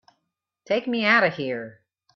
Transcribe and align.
Take 0.65 0.87
me 0.87 1.05
out 1.05 1.23
of 1.23 1.35
here! 1.35 1.83